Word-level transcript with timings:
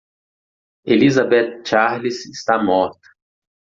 Elizabeth 0.83 1.61
Charles 1.63 2.25
está 2.25 2.57
morta. 2.57 3.07